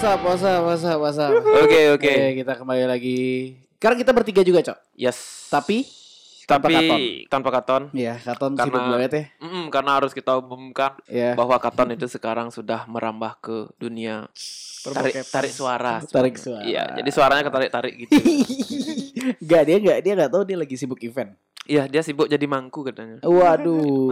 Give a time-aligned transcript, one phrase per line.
[0.00, 1.32] WhatsApp, WhatsApp, WhatsApp, WhatsApp.
[1.60, 2.08] Oke oke.
[2.08, 3.20] Oke, kita kembali lagi.
[3.76, 4.96] Sekarang kita bertiga juga, Cok.
[4.96, 5.44] Yes.
[5.52, 5.84] Tapi
[6.48, 7.00] tanpa tapi katon.
[7.28, 7.82] tanpa katon.
[7.92, 9.24] ya, Katon Karena- sibuk banget ya.
[9.44, 11.36] Mm-mm, karena harus kita umumkan Ya.
[11.36, 14.24] bahwa katon itu sekarang sudah merambah ke dunia
[14.80, 16.00] tarik tarik suara.
[16.00, 16.64] Tarik suara.
[16.64, 18.12] Iya, jadi suaranya ketarik tarik gitu.
[19.44, 21.36] Enggak, dia enggak dia enggak tahu dia lagi sibuk event.
[21.68, 23.20] Iya, dia sibuk jadi mangku katanya.
[23.20, 24.08] Waduh.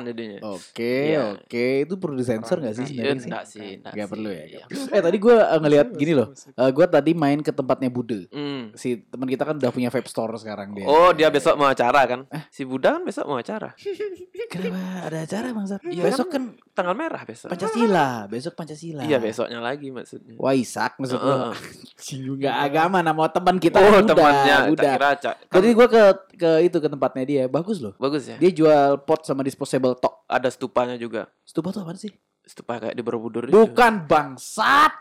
[0.00, 0.38] Jadinya.
[0.46, 1.34] Oke, Iya.
[1.34, 1.66] oke.
[1.82, 3.26] Itu perlu disensor nggak sih Iya, sebenarnya sih?
[3.26, 4.12] enggak sih, enggak Nggak sih.
[4.14, 4.44] perlu ya.
[4.46, 4.62] Iya.
[4.88, 6.28] Eh tadi gue ngelihat gini loh.
[6.30, 8.30] Eh, gue tadi main ke tempatnya Bude.
[8.30, 8.70] Hmm.
[8.72, 10.86] Si teman kita kan udah punya vape store sekarang dia.
[10.86, 12.22] Oh, dia besok mau acara kan?
[12.48, 13.74] Si Buddha kan besok mau acara.
[14.50, 15.82] Kenapa ada acara Bang Sat?
[15.82, 17.50] Iya besok kan Tanggal merah besok.
[17.50, 19.02] Pancasila, besok Pancasila.
[19.02, 20.38] Iya, besoknya lagi maksudnya.
[20.38, 21.50] Waisak maksud Heeh.
[21.50, 22.30] gue.
[22.30, 24.94] Enggak agama nama teman kita Oh, udah, temannya udah.
[24.94, 25.34] kira Cak.
[25.50, 26.02] Jadi gue ke
[26.38, 27.92] ke itu ke tempatnya dia, bagus loh.
[27.98, 28.38] Bagus ya.
[28.38, 30.28] Dia jual pot sama disposable tok.
[30.30, 31.32] Ada stupanya juga.
[31.42, 32.12] Stupa tuh apa sih?
[32.44, 33.56] Stupa kayak di Borobudur itu.
[33.56, 34.92] Bukan bangsat.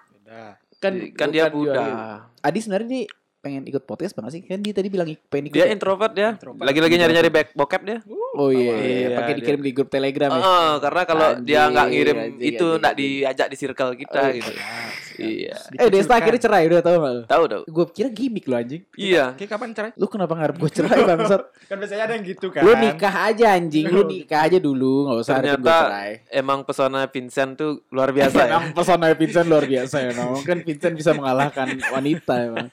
[0.79, 2.31] Kan kan dia Buddha.
[2.39, 3.03] Adi sebenarnya dia
[3.39, 4.41] pengen ikut podcast banget sih?
[4.43, 5.55] Kan dia tadi bilang pengen ikut.
[5.55, 5.71] Dia ya?
[5.71, 6.29] introvert dia.
[6.39, 7.97] Lagi-lagi nyari-nyari back bokep dia.
[8.35, 9.17] Oh iya, Iya, iya.
[9.17, 10.39] pakai dikirim di grup Telegram ya.
[10.39, 14.51] Heeh, karena kalau dia nggak ngirim itu nggak diajak di circle kita Oh, gitu.
[15.19, 15.55] Iya.
[15.75, 17.21] Eh Desta akhirnya cerai udah tau gak lu?
[17.27, 17.61] Tahu tahu.
[17.67, 18.83] Gue kira gimmick lo anjing.
[18.95, 19.35] Iya.
[19.35, 19.91] Oke, kapan cerai?
[19.99, 21.41] Lu kenapa ngarep gue cerai bangsat?
[21.69, 22.63] Kan biasanya ada yang gitu kan.
[22.63, 26.11] Lu nikah aja anjing, lu nikah aja dulu, nggak usah harapin gue cerai.
[26.33, 28.49] emang pesona Vincent tuh luar biasa ya.
[28.49, 32.67] Emang pesona Vincent luar biasa ya, kan Vincent bisa mengalahkan wanita emang.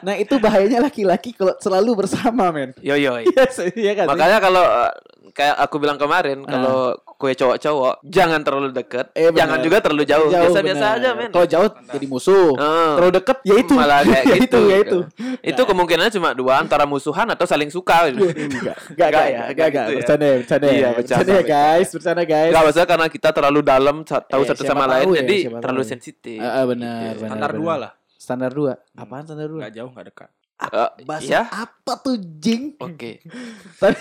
[0.00, 2.70] Nah itu bahayanya laki-laki kalau selalu bersama men.
[2.80, 3.18] Yo yo.
[3.26, 4.06] Iya sih, iya kan?
[4.06, 4.92] Makanya kalau eh,
[5.30, 10.26] kayak aku bilang kemarin kalau kue cowok-cowok jangan terlalu deket, Eh, jangan juga terlalu jauh.
[10.26, 11.28] Biasa-biasa aja men.
[11.28, 12.90] Kalau jauh jadi musuh, Heeh.
[12.96, 13.74] terlalu deket ya itu.
[13.76, 14.44] Malah kayak ya gitu.
[14.46, 14.98] itu, ya itu.
[15.44, 18.06] Itu kemungkinannya cuma dua antara musuhan atau saling suka.
[18.10, 18.24] gitu.
[18.24, 19.98] Enggak, enggak, enggak, ya, enggak, enggak, gitu ya.
[20.00, 22.48] bercanda ya, bercanda ya, Iya, bercanda bercanda, ya guys, bercanda guys.
[22.50, 26.40] Enggak maksudnya karena kita terlalu dalam tahu Eh, satu sama lain ya, jadi terlalu sensitif.
[26.40, 27.20] Ah, ah, benar, Gitu.
[27.20, 27.28] benar.
[27.30, 27.92] Standar dua lah.
[28.30, 28.78] Standar dua.
[28.94, 29.58] Apaan standar dua?
[29.66, 30.30] Enggak jauh, enggak dekat.
[30.60, 31.42] Eh, Bahasa iya.
[31.50, 32.78] apa tuh jing?
[32.78, 33.18] Oke.
[33.82, 33.98] Tadi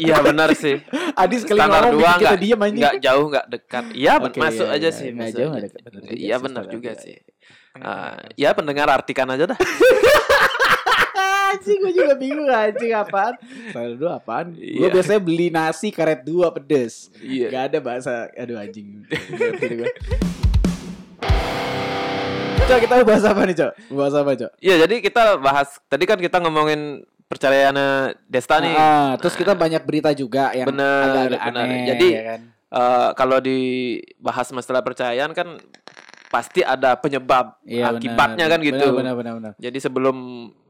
[0.00, 0.80] Iya benar sih.
[1.20, 2.80] Adi sekali Standar ngomong dua kita enggak diem anjing.
[2.80, 3.84] enggak jauh enggak dekat.
[3.92, 4.96] Iya Oke, masuk iya, aja iya.
[4.96, 5.08] sih.
[5.12, 5.52] Nggak masuk jauh, aja.
[5.52, 5.82] nggak dekat.
[5.84, 7.16] Benar juga Iya benar juga sih.
[7.76, 9.58] Ah, ya pendengar artikan aja dah.
[11.54, 13.38] anjing gue juga bingung anjing apaan
[13.70, 14.90] Standar dua apaan Gue Iya.
[14.90, 17.46] biasanya beli nasi karet dua pedes Iya.
[17.52, 19.04] Gak ada bahasa Aduh anjing.
[22.64, 23.72] Cok kita mau bahas apa nih Cok?
[23.92, 24.50] Bahas apa Cok?
[24.58, 28.72] Iya jadi kita bahas tadi kan kita ngomongin percayaannya Desta nih.
[28.72, 31.60] Ah, terus kita banyak berita juga yang Bener, agak-agak bener.
[31.60, 32.40] aneh Jadi, ya kan?
[32.74, 35.60] Eh, kalau dibahas masalah percayaan kan
[36.26, 38.88] pasti ada penyebab Iya, benar, akibatnya kan benar, gitu.
[38.96, 39.52] Benar benar benar.
[39.56, 40.16] Jadi sebelum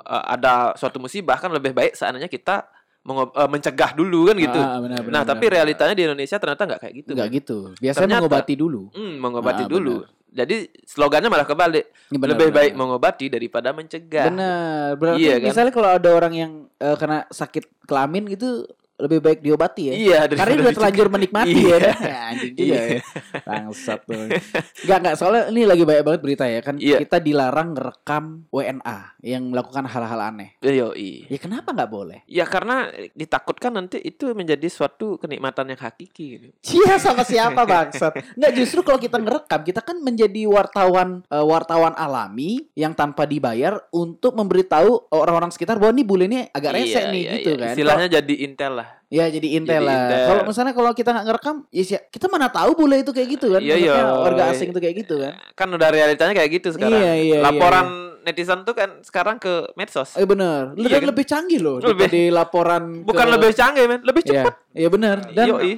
[0.02, 2.66] eh, ada suatu musibah kan lebih baik seandainya kita
[3.06, 4.58] eh, mencegah dulu kan gitu.
[4.58, 5.30] Ah, benar, benar, nah, benar.
[5.30, 7.10] tapi realitanya di Indonesia ternyata nggak kayak gitu.
[7.14, 7.36] Enggak kan.
[7.38, 7.58] gitu.
[7.78, 8.82] Biasanya Ternyata- mengobati dulu.
[8.92, 9.96] Hmm, mengobati Ah, dulu.
[10.34, 11.86] Jadi slogannya malah kebalik.
[12.10, 14.26] Ya, benar, lebih benar, baik mengobati daripada mencegah.
[14.34, 14.98] Benar.
[14.98, 15.46] Berarti Iya, kan?
[15.46, 16.52] misalnya kalau ada orang yang
[16.82, 19.94] eh, kena sakit kelamin gitu lebih baik diobati ya.
[19.94, 21.74] Iya, Karena udah terlanjur menikmati Iya.
[21.74, 21.98] ya kan.
[21.98, 23.00] Ya, anjing juga ya.
[23.42, 24.14] Bangsat tuh.
[24.86, 26.98] Enggak enggak soalnya ini lagi banyak banget berita ya kan Iya.
[27.02, 30.54] kita dilarang ngerekam WNA yang melakukan hal-hal aneh.
[30.60, 31.26] Yoi.
[31.26, 32.18] Ya kenapa nggak boleh?
[32.26, 36.46] Ya karena ditakutkan nanti itu menjadi suatu kenikmatan yang hakiki gitu.
[36.78, 38.38] Iya sama siapa bangsat?
[38.38, 43.74] Enggak justru kalau kita ngerekam kita kan menjadi wartawan eh, wartawan alami yang tanpa dibayar
[43.90, 47.58] untuk memberitahu orang-orang sekitar bahwa nih bule ini agak rese Iya, nih iya, gitu iya.
[47.58, 47.72] kan.
[47.74, 48.83] Istilahnya jadi intel lah.
[49.08, 50.26] Ya jadi intel Jadi lah.
[50.26, 53.46] Kalau misalnya kalau kita nggak ngerekam, ya si- kita mana tahu bule itu kayak gitu
[53.52, 53.60] kan?
[53.60, 53.94] Iya, iya.
[54.12, 55.32] Warga asing itu kayak gitu kan?
[55.54, 56.98] Kan udah realitanya kayak gitu sekarang.
[56.98, 57.86] Iya, iya, Laporan
[58.20, 60.16] netizen tuh kan sekarang ke medsos.
[60.16, 60.72] Eh bener.
[60.74, 61.08] Iya Dan kan?
[61.10, 62.82] lebih canggih loh Lebih- daripada laporan.
[63.02, 64.00] Bukan ke- lebih canggih, men.
[64.02, 64.54] Lebih Iya, cepat.
[64.72, 65.16] iya bener.
[65.30, 65.72] Dan Yoi.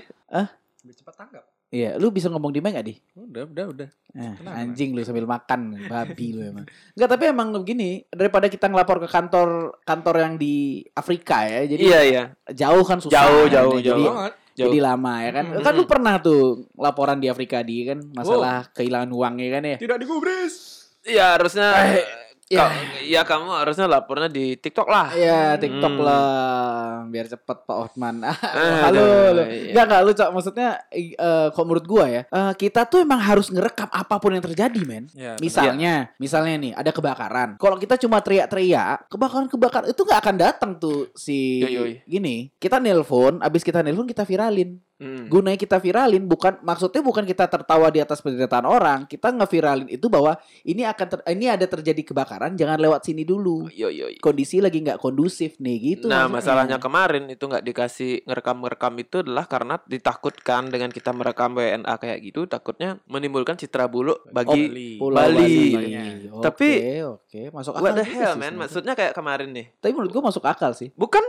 [0.80, 1.44] Lebih cepat tanggap.
[1.68, 2.94] Iya, lu bisa ngomong di mic gak di?
[3.14, 3.88] Udah, udah, udah.
[4.16, 6.64] Eh, anjing lu sambil makan, babi lu emang.
[6.96, 11.68] Enggak, tapi emang begini, daripada kita ngelapor ke kantor kantor yang di Afrika ya.
[11.68, 12.22] Jadi Iya, iya.
[12.48, 13.12] jauh kan susah.
[13.12, 14.00] Jauh, jauh, Nah, jauh.
[14.02, 14.04] Jadi.
[14.56, 14.72] Jauh.
[14.72, 15.44] jadi lama ya kan.
[15.52, 15.64] Mm-mm.
[15.68, 19.76] Kan lu pernah tuh laporan di Afrika di kan masalah kehilangan uangnya kan ya.
[19.76, 20.54] Tidak digubris.
[21.04, 22.60] Iya, harusnya Eh, iya.
[22.62, 25.10] Ka- Iya, kamu harusnya lapornya di TikTok lah.
[25.10, 26.02] Iya, TikTok Hmm.
[26.02, 26.26] lah,
[27.06, 28.18] biar cepet Pak Otman.
[28.26, 29.02] Aduh, Halo,
[29.32, 29.42] lu.
[29.44, 29.70] iya.
[29.70, 30.30] Enggak enggak lu Cok.
[30.32, 34.30] Maksudnya eh eh, kalau menurut gua ya, eh, kita tuh emang harus ngerekam apa pun
[34.30, 35.06] yang terjadi, men.
[35.12, 37.48] Ya, Misalnya, misalnya nih ada kebakaran.
[37.56, 42.02] Kalau kita cuma teriak-teriak, kebakaran-kebakaran itu nggak akan datang tuh si yoi.
[42.02, 42.50] gini.
[42.56, 44.82] Kita nelpon, abis kita nelpon kita viralin.
[44.96, 45.28] Hmm.
[45.28, 50.08] Gunanya kita viralin bukan maksudnya bukan kita tertawa di atas penderitaan orang, kita ngeviralin itu
[50.08, 53.68] bahwa ini akan ter- ini ada terjadi kebakaran, jangan lewat sini dulu.
[53.68, 54.08] Yo yo.
[54.08, 54.16] yo.
[54.18, 56.08] Kondisi lagi nggak kondusif nih gitu.
[56.08, 56.32] Nah, maksudnya.
[56.64, 62.18] masalahnya kemarin itu nggak dikasih ngerekam-ngerekam itu adalah karena ditakutkan dengan kita merekam WNA kayak
[62.22, 65.76] gitu takutnya menimbulkan citra buruk bagi Pulau Bali.
[65.76, 65.92] Bali.
[66.32, 67.84] Oke, Tapi- oke, masuk akal.
[67.84, 70.88] what the hell sih man maksudnya kayak kemarin nih Tapi menurut gua masuk akal sih.
[70.96, 71.20] bukan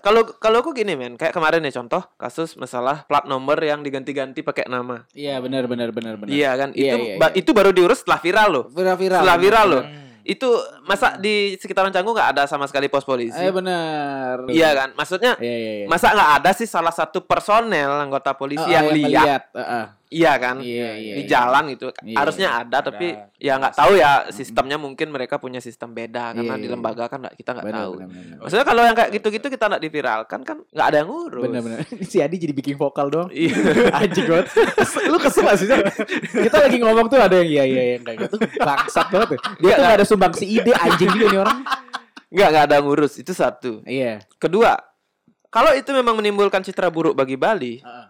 [0.00, 4.40] kalau kalau aku gini men kayak kemarin nih contoh kasus masalah plat nomor yang diganti-ganti
[4.40, 6.28] pakai nama Iya, benar benar benar benar.
[6.28, 7.28] iya kan Iya, itu iya, iya.
[7.34, 9.20] itu baru diurus setelah viral loh Viral viral.
[9.20, 10.02] setelah viral loh Hmm.
[10.24, 10.48] itu
[10.82, 14.48] masa di sekitaran Canggu nggak ada sama sekali pos polisi Eh benar.
[14.48, 15.86] iya kan maksudnya Iya iya iya.
[15.86, 19.42] masa nggak ada sih salah satu personel anggota polisi Eh, yang eh, lihat melihat.
[19.52, 19.84] Eh, eh.
[20.14, 21.14] Iya kan Iya iya.
[21.18, 21.30] di iya.
[21.30, 22.60] jalan gitu Iya, harusnya iya.
[22.62, 23.34] ada tapi Ada.
[23.36, 26.74] ya nggak tahu ya sistemnya mungkin mereka punya sistem beda karena Iya, di iya.
[26.74, 28.36] lembaga kan nggak- kita nggak tahu benar, benar.
[28.38, 31.78] maksudnya kalau yang kayak gitu-gitu kita nggak diviralkan kan nggak ada yang ngurus benar.
[32.10, 33.06] si Adi jadi bikin vokal.
[33.30, 33.52] Iya.
[34.00, 34.46] Anjing banget.
[35.06, 35.68] Lu kesel gak sih?
[36.40, 38.36] Kita lagi ngomong tuh ada yang iya iya yang kayak gitu.
[38.56, 39.38] Bangsat banget ya.
[39.60, 41.58] Dia tuh gak ada sumbang si ide anjing juga nih orang.
[42.30, 44.18] nggak nggak ada yang ngurus itu satu Iya.
[44.36, 44.74] kedua
[45.48, 48.06] kalau itu memang menimbulkan citra buruk bagi Bali Heeh.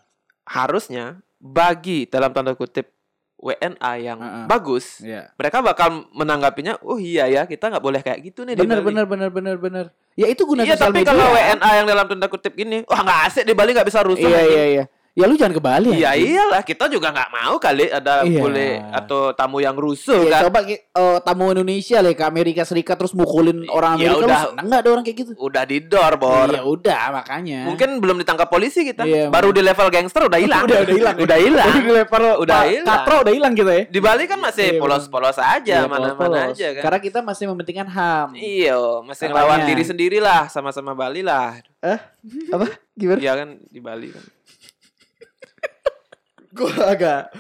[0.47, 2.89] harusnya bagi dalam tanda kutip
[3.37, 4.45] WNA yang Heeh.
[4.49, 5.29] bagus Iya.
[5.37, 9.29] mereka bakal menanggapinya oh iya ya kita nggak boleh kayak gitu nih Bali." benar benar
[9.29, 9.85] benar benar.
[10.15, 11.13] Ya itu guna iya tapi media.
[11.13, 14.25] kalau WNA yang dalam tanda kutip gini wah nggak asik di Bali nggak bisa rusuh
[14.25, 14.85] Iya anjing." iya iya.
[15.15, 16.27] Ya lu jangan ke Bali Iya anjing.
[16.27, 18.35] iyalah kita juga nggak mau kali ada Iya.
[18.35, 20.41] boleh atau tamu yang rusuh Iya, kan.
[20.43, 20.83] coba eh,
[21.23, 24.35] tamu Indonesia lah ke Amerika Serikat terus mukulin orang Ya Amerika udah.
[24.35, 25.31] lu seneng gak ada orang kayak gitu?
[25.39, 26.51] Udah didor bor.
[26.51, 27.63] Ya udah makanya.
[27.63, 29.07] Mungkin belum ditangkap polisi kita.
[29.07, 30.67] Iya, Baru di level gangster udah hilang.
[30.67, 31.15] Udah udah hilang.
[31.17, 31.69] udah hilang.
[31.71, 32.87] Udah dilempar Udah hilang.
[32.91, 33.83] Katro udah hilang kita ya.
[33.87, 36.83] Di Bali kan masih Iya, polos-polos aja Iya, mana-mana aja kan.
[36.83, 38.35] Karena kita masih mementingkan HAM.
[38.35, 38.75] Iya,
[39.07, 41.55] masih ngelawan diri sendiri lah sama-sama Bali lah.
[42.51, 42.67] Apa?
[42.93, 43.23] Gimana?
[43.23, 44.25] Iya kan di Bali kan.
[46.55, 47.35] Gua agak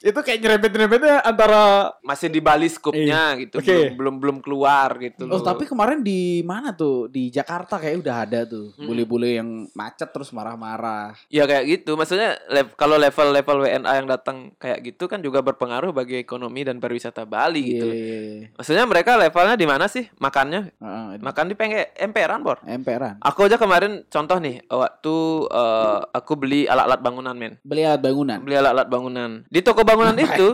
[0.00, 3.56] itu kayak nyerempet-nyerempetnya antara Masih di Bali skupnya gitu.
[3.56, 3.68] Oke.
[3.68, 5.44] Belum, belum belum keluar gitu Oh loh.
[5.44, 8.86] tapi kemarin di mana tuh di Jakarta kayak udah ada tuh Hmm.
[8.86, 11.12] bule-bule yang macet terus marah-marah.
[11.26, 11.94] Ya kayak gitu.
[11.94, 16.78] Maksudnya lev- kalau level-level WNA yang datang kayak gitu kan juga berpengaruh bagi ekonomi dan
[16.78, 17.86] pariwisata Bali gitu.
[17.86, 18.46] Iya, iya, iya.
[18.54, 20.72] Maksudnya mereka levelnya di mana sih makannya?
[20.74, 22.58] Heeh, Makan di pengke emperan, Bor.
[22.64, 23.20] emperan.
[23.20, 25.14] Aku aja kemarin contoh nih waktu
[25.50, 27.60] eh, aku beli alat-alat bangunan, men.
[27.60, 28.38] Beli alat bangunan.
[28.40, 29.30] Beli alat-alat bangunan.
[29.46, 30.48] Di toko bangunan itu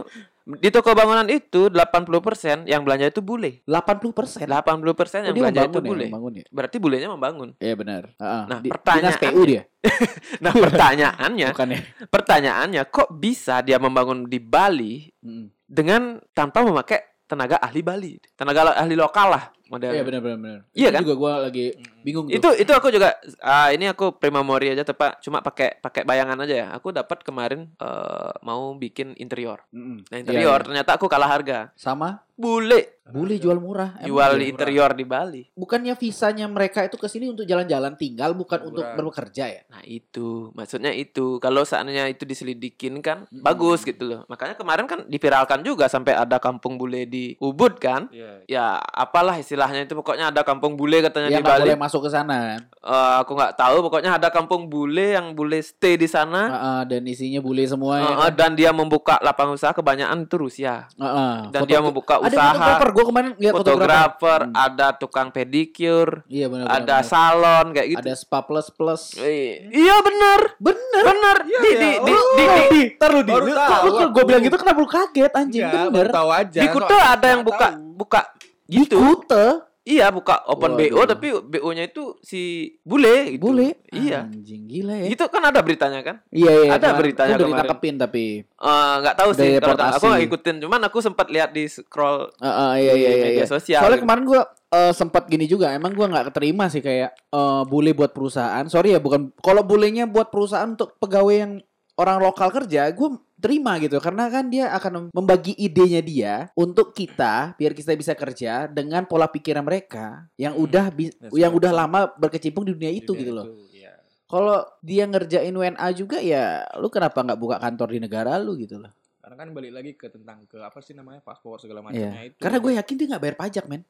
[0.47, 3.67] di toko bangunan itu 80% yang belanja itu bule.
[3.67, 4.47] 80%.
[4.47, 6.05] 80% Oh, yang dia belanja itu ya, bule.
[6.07, 6.45] membangun ya.
[6.55, 7.49] Berarti bulenya membangun.
[7.59, 8.03] Iya benar.
[8.15, 8.43] Heeh.
[8.47, 9.63] Nah, Di- dinas PU dia.
[10.43, 11.81] Nah, pertanyaannya, Bukan ya.
[12.07, 15.47] pertanyaannya kok bisa dia membangun di Bali Mm.
[15.67, 19.95] dengan tanpa memakai tenaga ahli Bali, tenaga ahli lokal lah modelnya.
[19.95, 20.61] Iya benar benar benar.
[20.71, 21.03] Iya Itu kan?
[21.03, 21.65] juga gua lagi
[22.01, 22.35] bingung tuh.
[22.35, 23.09] Itu itu aku juga
[23.39, 26.69] ah, ini aku primamori aja tepat cuma pakai pakai bayangan aja ya.
[26.73, 29.63] Aku dapat kemarin eh, mau bikin interior.
[29.71, 30.05] Mm-mm.
[30.05, 30.67] Nah, Iya, interior iya.
[30.67, 31.59] ternyata aku kalah harga.
[31.75, 33.97] sama Bule bule jual murah.
[33.97, 34.45] Emang jual jual murah?
[34.45, 35.43] interior di Bali.
[35.55, 39.09] Bukannya visanya mereka itu ke sini untuk jalan-jalan tinggal bukan untuk Liburan.
[39.09, 39.63] bekerja ya?
[39.67, 41.39] Nah, itu maksudnya itu.
[41.39, 43.41] Kalau seandainya itu diselidikin kan Hmm.
[43.41, 44.21] bagus gitu loh.
[44.27, 48.13] Makanya kemarin kan diviralkan juga sampai ada kampung bule di Ubud kan.
[48.13, 48.45] Iya.
[48.45, 51.61] Ya, apalah istilahnya itu pokoknya ada kampung bule katanya Yang di Bali.
[51.65, 52.61] boleh masuk ke sana kan?
[52.77, 56.43] Eh, aku nggak tahu pokoknya ada kampung bule yang bule stay di sana.
[56.47, 58.03] Heeh, dan isinya bule semua ya.
[58.03, 58.21] Eh, kan?
[58.23, 60.85] eh, dan dia membuka lapangan usaha kebanyakan itu Rusia.
[60.95, 61.35] Heeh.
[61.49, 62.89] Dan Foto- dia membuka ada usaha fotografer.
[62.93, 63.89] Gue kemarin lihat fotografer.
[64.13, 64.53] fotografer, Hmm.
[64.55, 66.67] ada tukang pedicure, Iya benar.
[66.71, 68.01] ada salon kayak gitu.
[68.03, 69.17] Ada spa plus plus.
[69.17, 71.03] Eh, Iya bener, Bener.
[71.03, 71.37] bener.
[71.47, 71.81] Iya, di, iya.
[71.81, 73.33] di, di, Oh, di, di, di, taruh di.
[73.33, 75.65] Baru tahu gue bilang gitu kenapa lu kaget anjing?
[75.65, 76.13] Iya, bener.
[76.13, 76.61] tahu aja.
[76.61, 78.21] di Kuta ada yang buka buka
[78.67, 78.99] gitu.
[78.99, 79.67] Kute.
[79.87, 80.91] Iya, buka open Waduh.
[80.91, 83.55] BO tapi BO-nya itu si bule gitu.
[83.55, 83.79] Bule.
[83.95, 84.27] Iya.
[84.27, 85.07] Anjing gila ya.
[85.15, 86.27] Itu kan ada beritanya kan?
[86.35, 86.71] Iya iya.
[86.75, 87.55] Ada kemarin- beritanya Udah kemarin.
[87.55, 88.25] ditangkepin tapi.
[88.43, 92.35] Eh, nggak tahu Udah sih kalau aku nggak ikutin cuman aku sempat lihat di scroll
[92.43, 93.25] iya di iya iya.
[93.31, 93.47] media iya.
[93.47, 94.07] sosial Soalnya gitu.
[94.11, 94.43] kemarin gue
[94.91, 95.71] sempat gini juga.
[95.71, 98.67] Emang gue nggak keterima sih kayak eh, bule buat perusahaan.
[98.67, 99.31] Sorry ya bukan.
[99.39, 101.53] Kalau bulenya buat perusahaan untuk pegawai yang
[101.95, 107.53] orang lokal kerja, gue terima gitu karena kan dia akan membagi idenya dia untuk kita
[107.55, 110.65] biar kita bisa kerja dengan pola pikiran mereka yang Hmm.
[110.65, 111.61] udah bi- That's yang right.
[111.61, 113.47] udah lama berkecimpung di dunia itu Dunia gitu loh.
[113.69, 113.93] iya.
[114.25, 118.77] Kalau dia ngerjain WNA juga ya lu kenapa nggak buka kantor di negara lu gitu
[118.77, 118.91] loh.
[119.19, 121.87] Karena kan balik lagi ke tentang ke apa sih namanya paspor segala Iya.
[121.87, 122.41] macamnya itu.
[122.41, 123.83] Karena gue yakin dia nggak bayar pajak men.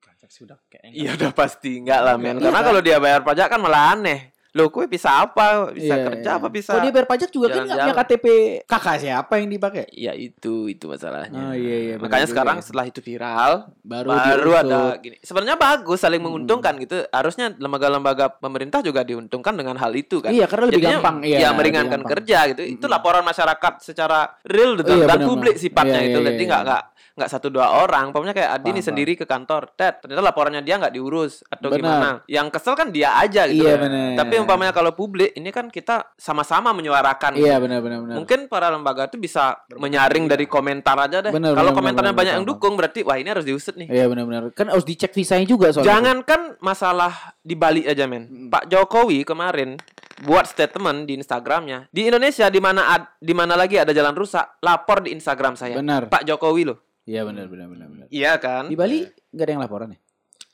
[0.00, 0.94] pajak sih udah kayaknya.
[0.94, 2.34] Iya udah pasti enggak lah men.
[2.34, 4.31] Iya, Karena kalau dia bayar pajak kan malah aneh.
[4.52, 5.70] Loh, kue bisa apa?
[5.70, 6.36] Bisa Iya, kerja iya.
[6.36, 6.70] apa bisa?
[6.70, 8.04] Kalau dia bayar pajak juga kan nggak punya jalan-jalan.
[8.04, 8.26] KTP
[8.62, 9.84] kakak siapa yang dipakai?
[9.90, 11.40] Ya itu itu masalahnya.
[11.42, 12.62] Oh, iya, iya, Makanya sekarang ya.
[12.62, 15.16] setelah itu viral, Baru, baru, ada gini.
[15.18, 16.28] Sebenarnya bagus saling Hmm.
[16.28, 17.00] menguntungkan gitu.
[17.08, 20.28] Harusnya lembaga-lembaga pemerintah juga diuntungkan dengan hal itu kan.
[20.28, 21.16] Iya, karena lebih Jadinya, gampang.
[21.22, 22.12] Iya, ya lebih meringankan gampang.
[22.12, 22.62] kerja gitu.
[22.62, 22.92] Itu Mm-mm.
[22.92, 26.18] laporan masyarakat secara real gitu, Iya, dan publik sifatnya Iya, itu.
[26.18, 26.50] iya, Jadi iya.
[26.50, 26.82] nggak nggak
[27.12, 28.08] nggak satu dua orang.
[28.08, 30.00] Pokoknya kayak Adi nih sendiri ke kantor, Ted.
[30.00, 32.24] Ternyata laporannya dia nggak diurus atau gimana.
[32.26, 33.64] Yang kesel kan dia aja gitu.
[33.64, 34.16] Iya.
[34.16, 37.34] Tapi umpamanya kalau publik ini kan kita sama-sama menyuarakan.
[37.34, 38.14] Iya benar benar benar.
[38.18, 41.32] Mungkin para lembaga itu bisa menyaring dari komentar aja deh.
[41.32, 42.54] Benar, Kalau benar, komentarnya benar, banyak yang benar.
[42.58, 43.88] dukung berarti wah ini harus diusut nih.
[43.88, 44.42] Iya benar benar.
[44.52, 45.88] Kan harus dicek visanya juga soalnya.
[45.88, 48.26] Jangankan masalah dibalik aja men.
[48.26, 48.48] Mm-mm.
[48.50, 49.78] Pak Jokowi kemarin
[50.22, 51.90] buat statement di Instagramnya.
[51.90, 55.78] Di Indonesia di mana ad- di mana lagi ada jalan rusak, lapor di Instagram saya.
[55.78, 56.06] Benar.
[56.06, 56.78] Pak Jokowi loh.
[57.02, 58.06] Iya benar benar benar benar.
[58.14, 58.70] Iya kan?
[58.70, 59.98] Di Bali nggak ada yang laporan ya?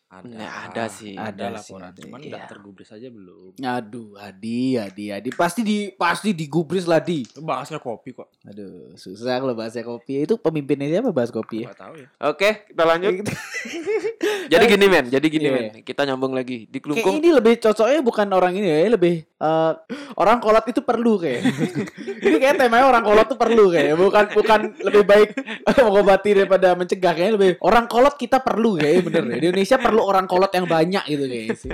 [0.09, 1.13] Nah, ada sih.
[1.13, 2.01] Ada Ada sih, laporan, ada.
[2.01, 2.49] cuman Iya.
[2.49, 3.53] tergubris aja belum.
[3.61, 5.29] Aduh, Adi, Adi, Adi.
[5.29, 7.29] Pasti di pasti digubris lah, Di.
[7.37, 8.33] Bahasnya kopi kok.
[8.43, 10.25] Aduh, susah kalau bahasnya kopi.
[10.25, 11.69] Itu pemimpinnya siapa bahas kopi ya?
[11.69, 12.09] Gak tahu ya.
[12.25, 13.13] Oke, kita lanjut.
[14.53, 15.53] jadi gini men, jadi gini Iya.
[15.53, 15.67] men.
[15.85, 16.65] Kita nyambung lagi.
[16.65, 19.73] Di Kayak Kelungkung ini lebih cocoknya bukan orang ini ya, lebih eh,
[20.17, 21.43] orang kolot itu perlu kayak.
[22.27, 25.29] ini kayak temanya orang kolot tuh perlu kayak, bukan bukan lebih baik
[25.85, 29.37] mengobati daripada mencegah kayaknya lebih orang kolot kita perlu kayak bener.
[29.37, 31.71] Di Indonesia perlu orang kolot yang banyak gitu kayaknya sih.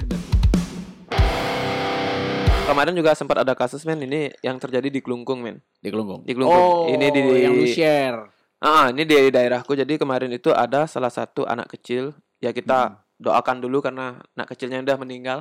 [2.64, 5.60] kemarin juga sempat ada kasus men ini yang terjadi di Kelungkung men.
[5.78, 6.24] Di Kelungkung.
[6.24, 6.56] Di Kelungkung.
[6.56, 8.32] Oh, Ini di- yang lu share.
[8.58, 9.76] Ah, ini di daerahku.
[9.76, 12.16] Jadi kemarin itu ada salah satu anak kecil.
[12.40, 15.38] Ya kita doakan dulu karena anak kecilnya udah meninggal.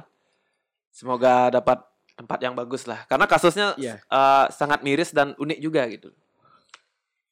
[0.91, 1.79] Semoga dapat
[2.13, 3.07] tempat yang bagus lah.
[3.07, 4.03] Karena kasusnya Iya.
[4.03, 6.11] eh, sangat miris dan unik juga gitu.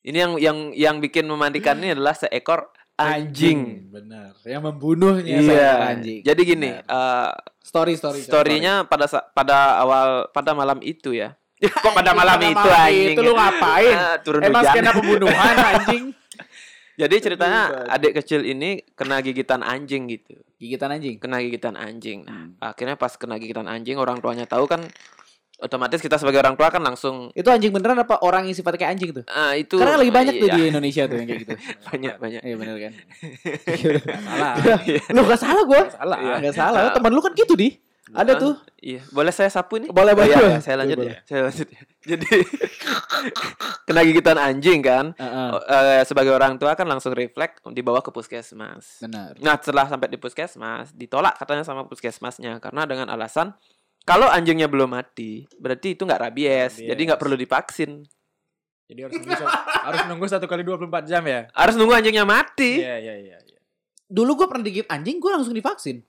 [0.02, 3.88] Ini yang yang yang bikin memandikan ini adalah seekor anjing.
[3.88, 4.36] Benar.
[4.42, 5.42] Yang membunuhnya Iya.
[5.44, 6.20] seekor anjing.
[6.22, 6.86] Jadi gini, Benar.
[6.86, 7.32] eh,
[7.62, 8.20] story story.
[8.22, 11.36] storynya pada sa- pada awal pada malam itu ya.
[11.84, 13.14] Kok pada malam Pada itu malam anjing?
[13.14, 13.96] itu lu ngapain?
[13.96, 14.74] Ah, turun Emang hujan.
[14.74, 16.06] skena pembunuhan anjing.
[16.94, 20.38] Jadi ceritanya adik kecil ini kena gigitan anjing gitu.
[20.56, 21.18] Gigitan anjing.
[21.18, 22.22] Kena gigitan anjing.
[22.22, 22.54] Nah, Hmm.
[22.60, 24.86] akhirnya pas kena gigitan anjing orang tuanya tahu kan
[25.62, 28.92] otomatis kita sebagai orang tua kan langsung Itu anjing beneran apa orang yang sifatnya kayak
[28.98, 29.24] anjing tuh?
[29.30, 31.54] ah itu Karena lagi banyak tuh iya, di Indonesia tuh yang kayak gitu.
[31.94, 32.42] banyak banyak.
[32.42, 32.94] Iya bener kan?
[34.26, 34.54] Salah.
[35.14, 35.82] lu gak salah gua.
[35.94, 36.18] salah.
[36.20, 36.36] Iya.
[36.50, 36.82] Gak salah.
[36.92, 37.70] Temen lu kan gitu di.
[38.12, 38.54] Ada tuh.
[38.82, 39.88] Iya, boleh saya sapu nih?
[39.94, 40.36] Boleh, boleh.
[40.36, 41.16] Iya, iya, saya lanjut ya.
[41.24, 41.82] Saya lanjut ya.
[42.12, 42.34] Jadi
[43.88, 45.16] kena gigitan anjing kan.
[45.16, 45.48] Heeh.
[45.54, 49.06] Oh, eh, sebagai orang tua kan langsung refleks dibawa ke puskesmas.
[49.06, 49.40] Benar.
[49.40, 53.56] Nah, setelah sampai di puskesmas, ditolak katanya sama puskesmasnya karena dengan alasan
[54.12, 56.90] kalau anjingnya belum mati, berarti itu nggak rabies, Rabies.
[56.92, 58.04] jadi nggak perlu divaksin.
[58.92, 59.48] Jadi harus nunggu
[59.88, 61.48] harus nunggu satu kali 24 jam ya.
[61.56, 62.84] Harus nunggu anjingnya mati.
[62.84, 63.38] Iya iya iya.
[63.40, 63.60] iya.
[64.12, 66.04] Dulu gua pernah digigit anjing, gua langsung divaksin.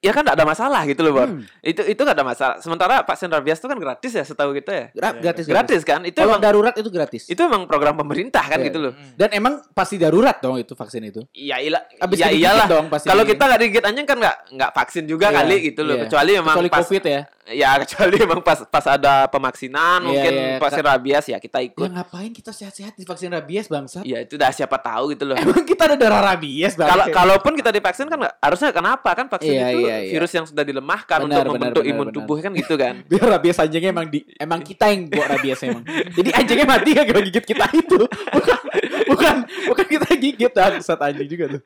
[0.00, 1.28] Ya kan nggak ada masalah gitu loh, Bor.
[1.28, 1.44] Hmm.
[1.60, 2.56] Itu itu nggak ada masalah.
[2.56, 4.86] Sementara vaksin rabies itu kan gratis ya, setahu kita ya.
[4.90, 5.44] Gra- Iya, gratis, gratis.
[5.44, 6.00] Gratis kan?
[6.02, 7.22] Itu Kalau emang darurat itu gratis.
[7.26, 8.66] itu emang program pemerintah kan Iya.
[8.66, 8.92] gitu loh.
[8.96, 9.12] Hmm.
[9.14, 11.20] Dan emang pasti darurat dong itu vaksin itu.
[11.30, 11.82] Iya iyalah.
[12.00, 12.64] Abis ya iyalah.
[12.66, 13.06] dong pasti.
[13.06, 15.94] Kalau kita nggak digigit anjing kan nggak nggak vaksin juga Iya, kali gitu loh.
[15.94, 16.04] iya.
[16.06, 17.20] Kecuali memang kecuali pas covid ya.
[17.50, 20.56] ya kecuali memang pas pas ada pemaksinan Iya, mungkin iya.
[20.56, 21.88] vaksin rabies ya kita Ya ikut.
[21.90, 24.00] ngapain kita sehat-sehat divaksin rabies bangsat?
[24.02, 25.36] Ya itu dah siapa tahu gitu loh.
[25.36, 26.88] Emang kita ada darah rabies bang?
[26.88, 30.12] Kalau kalaupun kita divaksin kan harusnya kenapa kan vaksin Iya, itu iya, iya.
[30.12, 32.16] virus yang sudah dilemahkan Benar, untuk benar, membentuk benar, imun benar.
[32.16, 32.94] tubuh kan gitu kan.
[33.10, 35.82] biar rabies anjingnya emang di emang kita yang buat rabies emang.
[35.86, 37.98] Jadi anjingnya mati kan gara gigit kita itu.
[38.30, 38.58] Bukan
[39.06, 39.34] bukan
[39.66, 41.62] bukan kita gigit bangsat anjing juga tuh.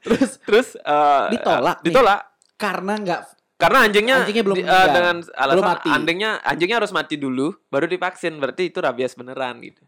[0.00, 1.86] Terus Terus eh, Ditolak nih.
[1.86, 2.20] Ditolak
[2.54, 3.20] karena nggak
[3.54, 4.94] karena anjingnya, Anjingnya belum di- eh, meninggal.
[4.94, 5.88] dengan alasan Belum mati.
[5.90, 9.82] anjingnya anjingnya harus mati dulu baru divaksin berarti itu rabies beneran gitu.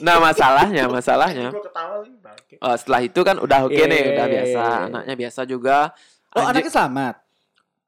[0.00, 4.72] Nah masalahnya masalahnya eh, setelah itu kan udah oke Iya, nih iya, udah biasa iya,
[4.72, 4.86] iya.
[4.88, 5.78] anaknya biasa juga.
[6.34, 7.14] Oh Anjing- anaknya selamat.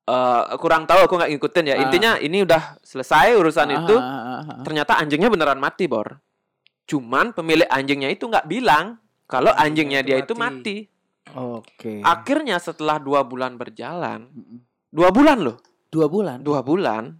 [0.07, 1.83] eh, kurang tahu aku nggak ngikutin ya Ah.
[1.83, 6.23] intinya ini udah selesai urusan Ah, itu ah, ternyata anjingnya beneran mati bor.
[6.85, 10.87] Cuman pemilik anjingnya itu nggak bilang kalau anjingnya dia itu mati.
[11.33, 11.99] Oke.
[12.01, 14.31] Akhirnya setelah dua bulan berjalan,
[14.89, 15.59] dua bulan loh.
[15.89, 16.39] Dua bulan.
[16.41, 17.19] dua bulan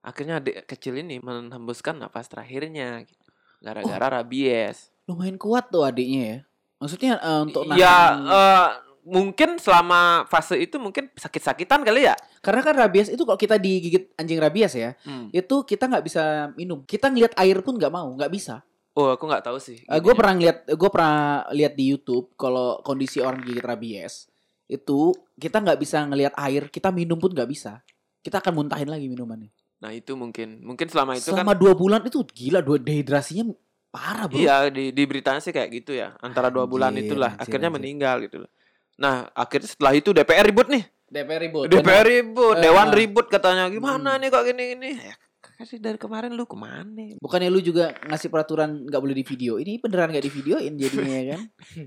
[0.00, 3.24] akhirnya adik kecil ini menghembuskan napas terakhirnya gitu.
[3.58, 4.12] gara-gara Oh.
[4.12, 6.38] rabies Lumayan kuat tuh adiknya ya.
[6.76, 8.68] Maksudnya eh, untuk nahan- ya eh,
[9.04, 14.12] mungkin selama fase itu mungkin sakit-sakitan kali ya karena kan rabies itu kalau kita digigit
[14.16, 14.96] anjing rabies ya,
[15.32, 16.84] itu kita nggak bisa minum.
[16.84, 18.60] Kita ngeliat air pun nggak mau, nggak bisa.
[18.94, 20.14] oh aku nggak tahu sih gue gini ya.
[20.14, 21.16] pernah ngeliat, gue pernah
[21.50, 24.30] lihat di YouTube kalau kondisi orang gigit rabies
[24.70, 27.82] itu kita nggak bisa ngelihat air, kita minum pun nggak bisa.
[28.22, 29.50] Kita akan muntahin lagi minumannya.
[29.82, 33.50] nah itu mungkin mungkin selama itu Selama kan dua bulan itu gila, dua dehidrasinya
[33.92, 34.38] parah bro.
[34.40, 37.68] iya di, di beritanya sih kayak gitu ya antara dua bulan Anjir, itulah anjir, akhirnya
[37.70, 37.78] anjir.
[37.78, 38.50] meninggal gitu loh
[38.96, 41.66] nah akhirnya setelah itu DPR ribut nih DPR ribut.
[41.68, 42.92] DPR ribut, Eh, dewan ah.
[42.92, 44.90] ribut katanya gimana nih kok gini gini.
[44.98, 45.14] Ya,
[45.54, 47.14] kasih dari kemarin lu ke mana?
[47.16, 49.54] Bukannya lu juga ngasih peraturan nggak boleh di video.
[49.56, 51.42] Ini beneran nggak di videoin jadinya ya kan?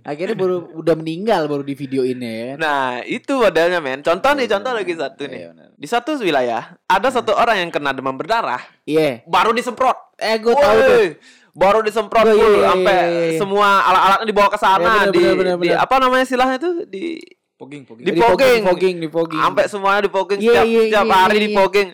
[0.05, 2.57] Akhirnya baru udah meninggal baru di videoinnya ya kan?
[2.57, 3.99] Nah, itu modelnya men.
[3.99, 5.41] Contoh nih, contoh lagi satu Iya, nih.
[5.51, 5.67] benar.
[5.75, 9.27] Di satu wilayah ada satu orang yang kena demam berdarah, Iya.
[9.27, 10.15] baru disemprot.
[10.15, 11.07] Eh gue tahu tuh.
[11.57, 13.39] Baru disemprot Oh, iya, full iya, iya, sampai iya, iya.
[13.41, 15.23] semua alat-alatnya dibawa ke sana Iya, di,
[15.65, 17.05] di apa namanya istilahnya itu di
[17.57, 18.05] Pogging, pogging.
[18.05, 18.13] Di
[18.61, 19.41] fogging, di fogging.
[19.41, 21.57] sampai semuanya di fogging Iya, setiap, iya, setiap iya, hari iya, di iya.
[21.57, 21.89] fogging.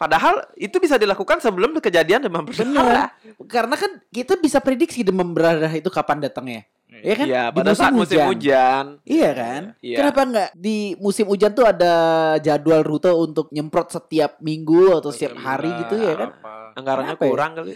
[0.00, 2.56] Padahal itu bisa dilakukan sebelum kejadian demam Bener.
[2.58, 3.08] berdarah.
[3.44, 6.64] Karena kan kita bisa prediksi demam berdarah itu kapan datangnya.
[6.88, 7.26] Iya kan?
[7.28, 8.84] Iya, Di pada saat musim hujan.
[9.04, 9.62] Iya kan?
[9.84, 9.96] Iya.
[10.00, 11.94] Kenapa nggak di musim hujan tuh ada
[12.40, 16.30] jadwal rute untuk nyemprot setiap minggu atau setiap hari gitu ya kan?
[16.40, 16.52] Apa?
[16.80, 17.20] Anggarannya ya?
[17.20, 17.72] kurang kali.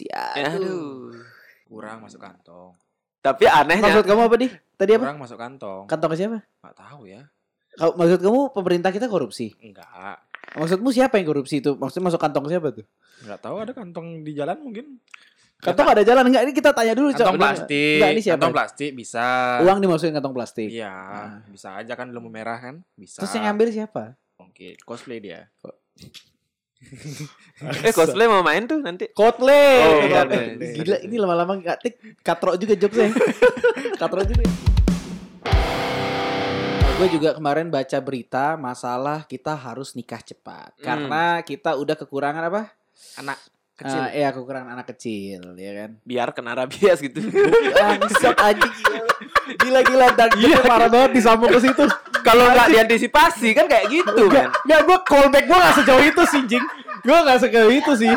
[0.00, 1.14] Ya, Aduh.
[1.64, 2.72] Kurang masuk kantong.
[3.18, 4.48] Tapi anehnya Maksud kamu apa di?
[4.74, 5.04] Tadi apa?
[5.04, 5.84] Kurang masuk kantong.
[5.84, 6.38] Kantong siapa?
[6.58, 7.22] Nggak tahu ya.
[7.74, 9.52] Kau- Maksud kamu pemerintah kita korupsi?
[9.58, 10.22] Enggak.
[10.54, 11.76] Maksudmu siapa yang korupsi itu?
[11.76, 12.86] Maksudnya masuk kantong siapa tuh?
[13.20, 14.96] Enggak tahu ada kantong di jalan mungkin.
[15.58, 16.42] Kantong ada jalan enggak?
[16.46, 17.10] Ini kita tanya dulu.
[17.10, 17.98] Kantong Ini- plastik.
[17.98, 18.36] Enggak, ini siapa?
[18.38, 19.24] Kantong plastik bisa.
[19.60, 20.68] Uang dimasukin kantong plastik.
[20.70, 21.30] Iya, Ah.
[21.44, 22.80] bisa aja kan lembu merah kan?
[22.94, 23.18] Bisa.
[23.20, 24.14] Terus yang ngambil siapa?
[24.38, 25.50] Oke, cosplay dia.
[27.80, 29.10] Eh cosplay mau main tuh nanti.
[29.10, 29.50] Kotle.
[29.50, 30.42] Oh, Eh, Kotle.
[30.76, 33.10] Gila, ini lama-lama nggak tik katrok juga jokesnya.
[34.00, 34.44] katrok juga.
[36.98, 40.82] gue juga kemarin baca berita masalah kita harus nikah cepat Hmm.
[40.82, 42.74] karena kita udah kekurangan apa?
[43.14, 43.38] Anak
[43.78, 44.00] kecil.
[44.10, 45.90] Eh, iya kekurangan anak kecil, ya kan?
[46.02, 47.22] Biar kena rabies gitu.
[47.78, 49.00] Bangsat anjing gila.
[49.48, 50.58] Gila gila dan iya.
[50.60, 51.84] parah banget disambung ke situ.
[52.26, 54.50] Kalau nggak diantisipasi kan kayak gitu kan.
[54.66, 56.64] Enggak, gue callback gue gak sejauh itu sih, Jing.
[57.06, 58.12] Gue gak sejauh itu sih.